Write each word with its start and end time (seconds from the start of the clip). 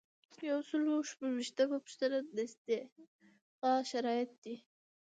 یو 0.49 0.59
سل 0.69 0.83
او 0.95 1.01
شپږ 1.09 1.31
ویشتمه 1.35 1.77
پوښتنه 1.85 2.17
د 2.35 2.37
استعفا 2.47 3.73
شرایط 3.91 4.31
دي. 4.43 4.55